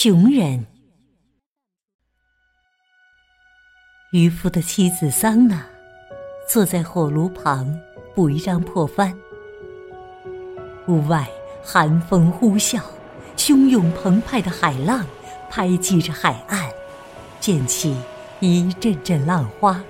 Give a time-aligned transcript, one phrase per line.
[0.00, 0.64] 穷人。
[4.12, 5.66] 渔夫的妻子桑娜
[6.48, 7.76] 坐在火炉旁
[8.14, 9.12] 补一张破帆。
[10.86, 11.28] 屋外
[11.64, 12.80] 寒风呼啸，
[13.36, 15.04] 汹涌澎湃的海浪
[15.50, 16.70] 拍击着海岸，
[17.40, 17.96] 溅起
[18.38, 19.82] 一阵阵浪花。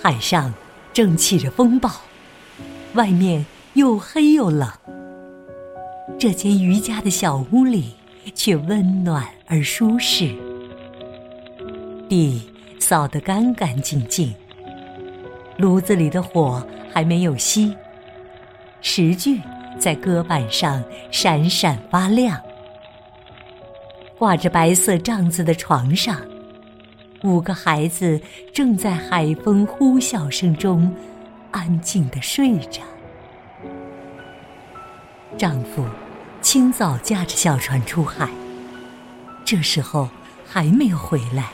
[0.00, 0.54] 海上
[0.94, 1.90] 正起着风暴，
[2.94, 4.79] 外面又黑又冷。
[6.18, 7.94] 这间渔家的小屋里
[8.34, 10.34] 却温暖而舒适，
[12.08, 12.42] 地
[12.78, 14.34] 扫得干干净净，
[15.56, 17.74] 炉子里的火还没有熄，
[18.82, 19.40] 石具
[19.78, 22.38] 在搁板上闪闪发亮。
[24.18, 26.20] 挂着白色帐子的床上，
[27.22, 28.20] 五个孩子
[28.52, 30.94] 正在海风呼啸声中
[31.50, 32.82] 安静地睡着。
[35.40, 35.82] 丈夫。
[36.42, 38.28] 清早驾着小船出海，
[39.42, 40.08] 这时候
[40.46, 41.48] 还没有回来。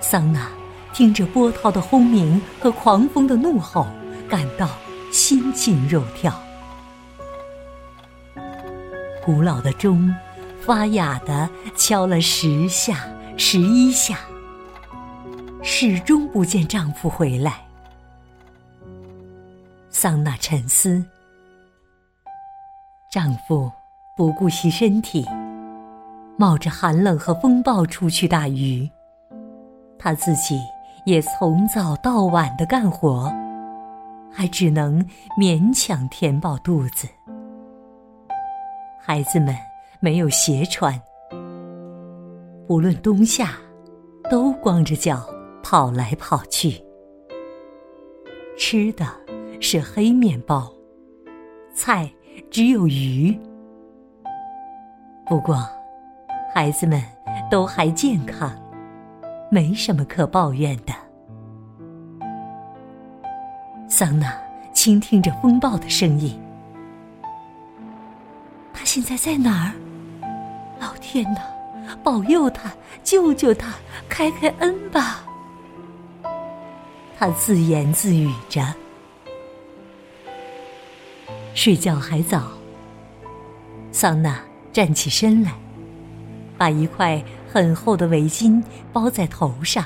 [0.00, 0.48] 桑娜
[0.94, 3.86] 听着波涛的轰鸣和狂风的怒吼，
[4.28, 4.70] 感到
[5.12, 6.38] 心惊肉跳。
[9.24, 10.14] 古老的钟
[10.62, 14.18] 发哑的敲了十下、十一下，
[15.62, 17.66] 始终不见丈夫回来。
[19.90, 21.02] 桑娜沉思。
[23.10, 23.68] 丈夫
[24.16, 25.26] 不顾惜身体，
[26.36, 28.88] 冒着寒冷和风暴出去打鱼，
[29.98, 30.60] 他自己
[31.04, 33.28] 也从早到晚的干活，
[34.30, 35.04] 还只能
[35.36, 37.08] 勉强填饱肚子。
[39.00, 39.56] 孩子们
[39.98, 40.94] 没有鞋穿，
[42.68, 43.54] 不论冬夏，
[44.30, 45.28] 都光着脚
[45.64, 46.80] 跑来跑去。
[48.56, 49.04] 吃的
[49.60, 50.72] 是黑面包，
[51.74, 52.08] 菜。
[52.50, 53.38] 只有鱼。
[55.26, 55.64] 不过，
[56.54, 57.02] 孩子们
[57.50, 58.50] 都还健康，
[59.50, 60.92] 没什么可抱怨的。
[63.88, 64.32] 桑娜
[64.72, 66.40] 倾听着风暴的声音，
[68.72, 69.72] 他现在在哪儿？
[70.80, 71.40] 老天哪，
[72.02, 72.72] 保佑他，
[73.02, 73.74] 救救他，
[74.08, 75.20] 开开恩吧！
[77.18, 78.62] 他自言自语着。
[81.54, 82.52] 睡觉还早，
[83.92, 84.40] 桑娜
[84.72, 85.52] 站起身来，
[86.56, 87.22] 把一块
[87.52, 88.62] 很厚的围巾
[88.92, 89.84] 包在头上，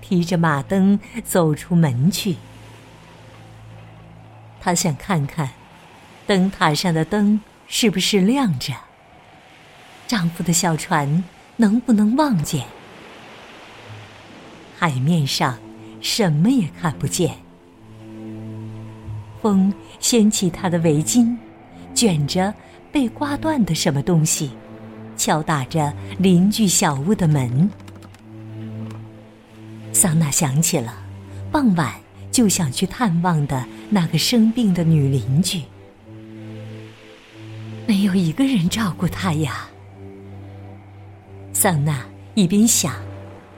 [0.00, 2.36] 提着马灯走出门去。
[4.60, 5.50] 她想看看
[6.26, 8.74] 灯塔上的灯是不是亮着，
[10.06, 11.24] 丈夫的小船
[11.56, 12.66] 能不能望见。
[14.78, 15.58] 海面上
[16.00, 17.43] 什么也看不见。
[19.44, 21.36] 风掀起她的围巾，
[21.94, 22.54] 卷着
[22.90, 24.52] 被刮断的什么东西，
[25.18, 27.68] 敲打着邻居小屋的门。
[29.92, 30.94] 桑娜想起了
[31.52, 31.92] 傍晚
[32.32, 35.60] 就想去探望的那个生病的女邻居，
[37.86, 39.68] 没有一个人照顾她呀。
[41.52, 42.00] 桑娜
[42.32, 42.94] 一边想，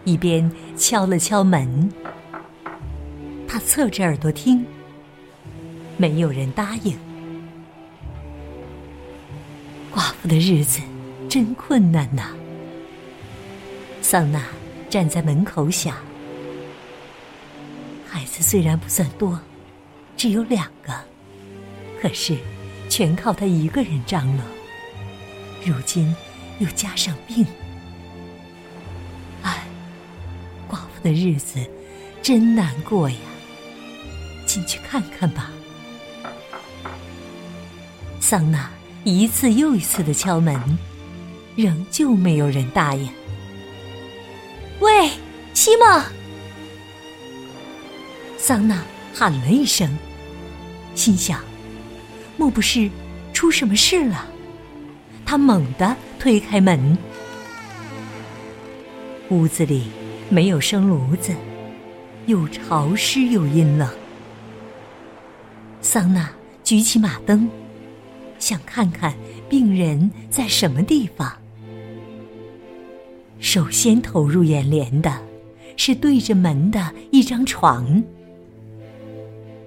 [0.03, 1.89] 一边敲了敲门。
[3.47, 4.67] 她侧着耳朵听。
[5.97, 6.97] 没有人答应。
[9.93, 10.81] 寡妇的日子
[11.29, 12.35] 真困难呐。
[14.03, 14.45] 桑娜
[14.91, 15.97] 站在门口想：
[18.07, 19.41] 孩子虽然不算多，
[20.17, 20.93] 只有两个，
[22.01, 22.37] 可是
[22.89, 24.45] 全靠他一个人张罗。
[25.65, 26.15] 如今
[26.61, 27.45] 又加上病，
[29.43, 29.67] 唉，
[30.69, 31.59] 寡妇的日子
[32.23, 33.17] 真难过呀。
[34.47, 35.51] 进去看看吧。
[38.29, 38.69] 桑娜
[39.05, 40.61] 一次又一次的敲门，
[41.55, 43.09] 仍旧没有人答应。
[44.81, 45.09] 喂，
[45.55, 46.03] 西蒙！
[48.37, 48.83] 桑娜
[49.15, 49.97] 喊了一声，
[50.97, 51.41] 心想：
[52.37, 52.91] 莫不是
[53.33, 54.27] 出什么事了？
[55.25, 56.99] 她猛地推开门，
[59.29, 59.85] 屋子里
[60.29, 61.33] 没有生炉子，
[62.27, 63.89] 又潮湿又阴冷。
[65.81, 66.29] 桑娜
[66.65, 67.49] 举起马灯。
[68.39, 69.15] 想看看
[69.49, 71.33] 病人在什么地方。
[73.39, 75.13] 首先投入眼帘的
[75.77, 78.03] 是对着门的一张床，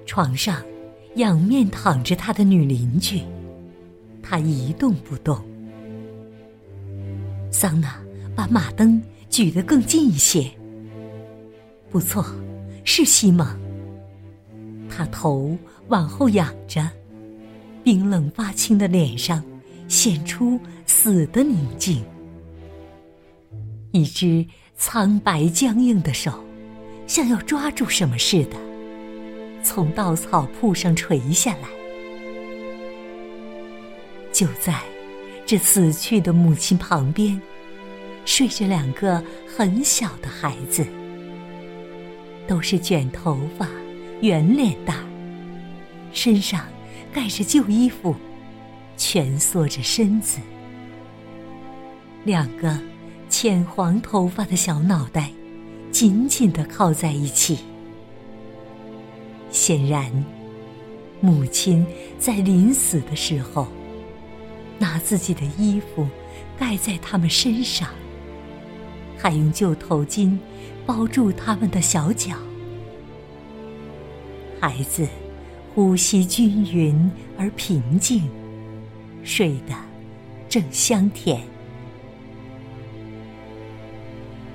[0.06, 0.62] 床上
[1.16, 3.22] 仰面躺着他的女邻居，
[4.24, 5.40] 她一动不动。
[7.52, 7.96] 桑娜
[8.36, 10.50] 把马灯举得更近一些。
[11.92, 12.26] 不错，
[12.84, 13.48] 是西蒙。
[14.90, 15.58] 他头
[15.88, 16.90] 往后仰着。
[17.90, 19.44] 冰冷发青的脸上，
[19.88, 22.06] 显出死的宁静。
[23.92, 24.46] 一只
[24.78, 26.46] 苍白僵硬的手，
[27.08, 28.58] 像要抓住什么似的，
[29.64, 31.68] 从稻草铺上垂下来。
[34.32, 34.80] 就在
[35.44, 37.42] 这死去的母亲旁边，
[38.24, 40.86] 睡着两个很小的孩子，
[42.48, 43.68] 都是卷头发、
[44.22, 45.04] 圆脸蛋儿，
[46.14, 46.64] 身上
[47.14, 48.16] 盖着旧衣服，
[48.98, 50.40] 蜷缩着身子，
[52.24, 52.78] 两个。
[53.32, 55.30] 浅黄头发的小脑袋，
[55.92, 57.60] 紧紧的靠在一起。
[59.52, 60.12] 显然，
[61.22, 61.86] 母亲
[62.18, 63.68] 在临死的时候，
[64.80, 66.08] 拿自己的衣服
[66.58, 67.90] 盖在他们身上，
[69.16, 70.36] 还用旧头巾
[70.88, 72.36] 包住他们的小脚。
[74.60, 75.08] 孩子
[75.74, 78.30] 呼吸均匀而平静，
[79.24, 79.74] 睡得
[80.50, 81.42] 正香甜。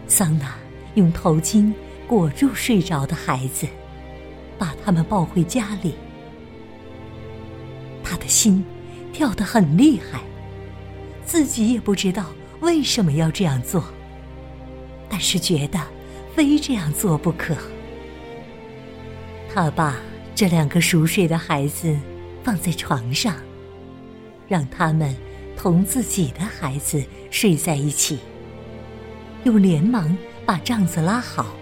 [0.07, 0.55] 桑娜
[0.95, 1.73] 用头巾
[2.07, 3.67] 裹住睡着的孩子，
[4.59, 5.95] 把他们抱回家里。
[8.03, 8.65] 他的心
[9.13, 10.21] 跳得很厉害，
[11.25, 12.27] 自己也不知道
[12.61, 13.83] 为什么要这样做，
[15.09, 15.81] 但是觉得
[16.35, 17.57] 非这样做不可。
[19.53, 19.97] 他把
[20.35, 21.97] 这两个熟睡的孩子
[22.43, 23.37] 放在床上，
[24.49, 25.15] 让他们
[25.57, 28.19] 同自己的孩子睡在一起。
[29.45, 31.55] 又连忙把帐子拉好。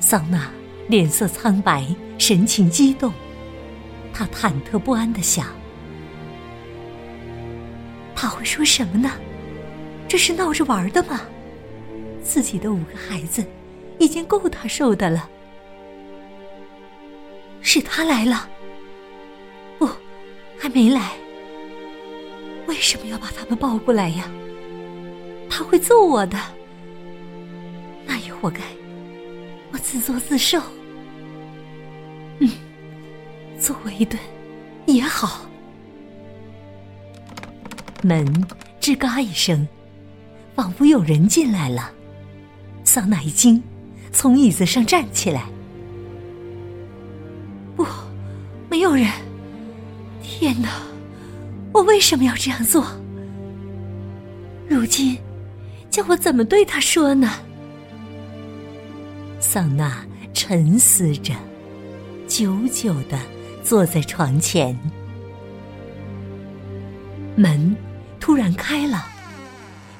[0.00, 0.50] 桑娜
[0.88, 1.86] 脸色苍白，
[2.18, 3.12] 神情激动，
[4.12, 5.46] 她忐忑不安的想：
[8.16, 9.12] 他会说什么呢？
[10.08, 11.20] 这是闹着玩的吗？
[12.22, 13.44] 自己的五个孩子
[14.00, 15.30] 已经够他受的了。
[17.70, 18.48] 是他来了？
[19.78, 19.86] 不，
[20.58, 21.12] 还没来。
[22.66, 24.24] 为什么要把他们抱过来呀？
[25.50, 26.38] 他会揍我的，
[28.06, 28.62] 那也活该，
[29.70, 30.58] 我自作自受。
[32.38, 32.48] 嗯，
[33.58, 34.18] 揍我一顿
[34.86, 35.42] 也好。
[38.02, 38.24] 门
[38.80, 39.68] 吱嘎一声，
[40.54, 41.92] 仿佛有人进来了。
[42.82, 43.62] 桑娜一惊，
[44.10, 45.44] 从椅子上站起来。
[48.88, 49.06] 夫人。
[50.22, 50.70] 天哪，
[51.74, 52.86] 我为什么要这样做？
[54.66, 55.18] 如今。
[55.90, 57.30] 叫我怎么对他说呢？
[59.40, 61.34] 桑娜沉思着，
[62.26, 63.18] 久久的
[63.62, 64.78] 坐在床前。
[67.36, 67.74] 门
[68.20, 69.06] 突然开了，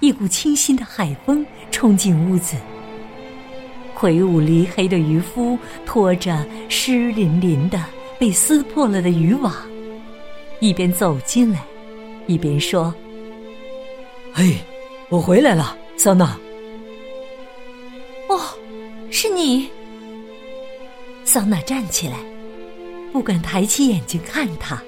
[0.00, 2.54] 一股清新的海风冲进屋子。
[3.94, 7.82] 魁梧离黑的渔夫拖着湿淋淋的、
[8.18, 9.54] 被撕破了的渔网，
[10.60, 11.64] 一边走进来，
[12.26, 12.94] 一边说
[14.32, 14.56] ：“嘿。”
[15.10, 16.38] 我回来了，桑娜。
[18.28, 18.38] 哦，
[19.10, 19.70] 是你。
[21.24, 22.18] 桑娜站起来，
[23.10, 24.82] 不敢抬起眼睛看他。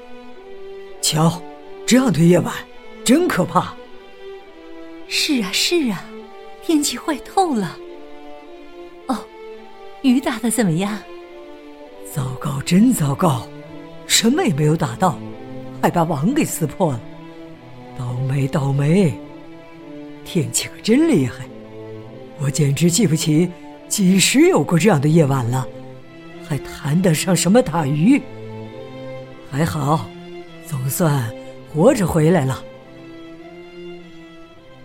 [1.01, 1.41] 瞧，
[1.87, 2.55] 这样的夜晚
[3.03, 3.75] 真可怕。
[5.09, 6.05] 是啊，是啊，
[6.63, 7.79] 天气坏透了。
[9.07, 9.25] 哦，
[10.03, 10.99] 雨打的怎么样？
[12.13, 13.47] 糟糕，真糟糕，
[14.07, 15.17] 什么也没有打到，
[15.81, 17.01] 还把网给撕破了。
[17.97, 19.15] 倒霉，倒霉。
[20.25, 21.49] 天气可真厉害，
[22.41, 23.49] 我简直记不起
[23.89, 25.67] 几时有过这样的夜晚了，
[26.47, 28.21] 还谈得上什么打鱼？
[29.51, 30.09] 还好，
[30.67, 31.33] 总算
[31.73, 32.63] 活着回来了。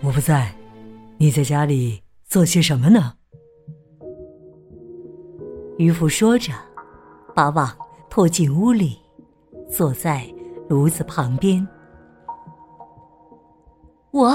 [0.02, 0.54] 我不在，
[1.18, 3.14] 你在家里做些什么呢？
[5.78, 6.54] 渔夫说着，
[7.36, 7.70] 把网
[8.10, 8.98] 拖进屋里，
[9.70, 10.26] 坐在
[10.70, 11.68] 炉子旁边。
[14.12, 14.34] 我。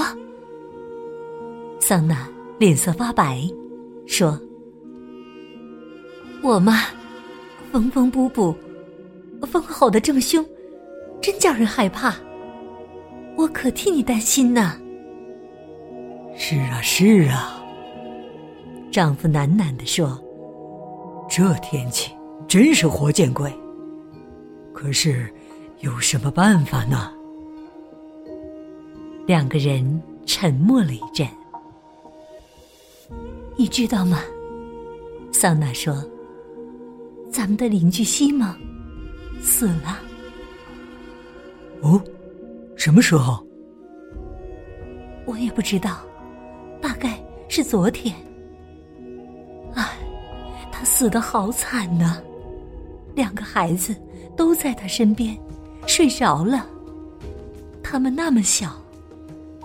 [1.80, 2.28] 桑娜
[2.58, 3.40] 脸色发白，
[4.06, 4.38] 说
[6.44, 6.84] ：“我嘛，
[7.72, 8.54] 缝缝补补，
[9.50, 10.44] 风吼的正凶，
[11.22, 12.14] 真叫人害怕。
[13.34, 14.78] 我可替你担心呢。”
[16.36, 17.64] 是啊，是啊，
[18.92, 20.22] 丈夫喃喃的说
[21.30, 22.12] ：“这天气
[22.48, 23.52] 真是活见鬼。
[24.72, 25.32] 可是
[25.80, 27.12] 有什么办法呢？”
[29.26, 31.26] 两个人沉默了一阵。
[33.56, 34.20] 你知道吗？
[35.32, 36.04] 桑娜说
[37.30, 38.54] ：“咱们的邻居西蒙
[39.40, 40.00] 死了。”
[41.82, 42.02] 哦，
[42.76, 43.42] 什么时候？
[45.26, 46.00] 我也不知道，
[46.80, 48.14] 大概是昨天。
[49.74, 49.96] 唉，
[50.72, 52.20] 他死的好惨呐！
[53.20, 53.94] 两个孩子
[54.34, 55.38] 都在他身边，
[55.86, 56.66] 睡着了。
[57.82, 58.82] 他们那么小，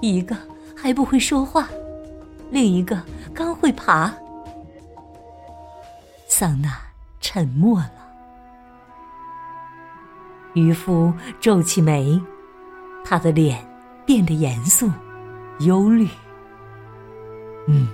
[0.02, 0.36] 一个
[0.76, 1.70] 还不会说话，
[2.52, 3.02] 另一个
[3.34, 4.14] 刚会爬。
[6.28, 6.78] 桑娜
[7.22, 7.94] 沉默了。
[10.54, 12.22] 渔夫皱起眉，
[13.06, 13.66] 他的脸
[14.06, 14.92] 变得严肃、
[15.60, 16.10] 忧虑。
[17.70, 17.88] 嗯，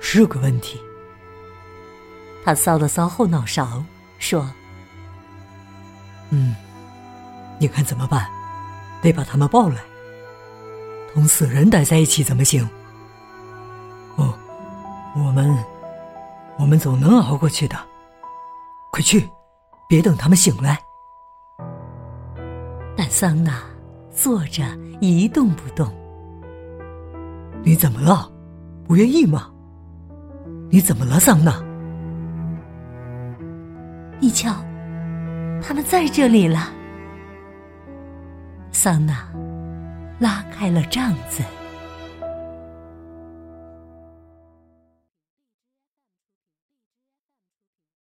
[0.00, 0.80] 是个问题。
[2.44, 3.82] 他搔了搔后脑勺，
[4.20, 4.48] 说
[6.32, 6.56] ：“嗯，
[7.58, 8.26] 你看怎么办？
[9.02, 9.76] 得把他们抱来。
[11.12, 12.66] 同死人待在一起怎么行？
[14.16, 14.32] 哦，
[15.14, 15.54] 我们，
[16.58, 17.76] 我们总能熬过去的。
[18.90, 19.28] 快去，
[19.88, 20.80] 别等他们醒来。”
[22.96, 23.60] 但桑娜
[24.10, 24.64] 坐着
[25.00, 25.92] 一动不动。
[27.62, 28.30] 你怎么了？
[28.86, 29.50] 不愿意吗？
[30.70, 31.62] 你怎么了，桑娜？
[34.18, 34.54] 你瞧，
[35.62, 36.70] 他们在这里了。
[38.72, 39.28] 桑娜
[40.18, 41.42] 拉开了帐子。